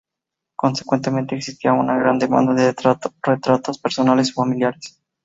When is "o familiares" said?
4.31-4.99